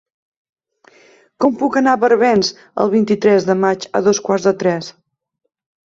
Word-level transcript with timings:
Com 1.45 1.59
puc 1.59 1.77
anar 1.83 1.95
a 1.97 2.01
Barbens 2.05 2.51
el 2.85 2.93
vint-i-tres 2.97 3.49
de 3.53 3.61
maig 3.67 3.89
a 4.01 4.05
dos 4.11 4.27
quarts 4.29 4.51
de 4.53 4.59
tres? 4.65 4.93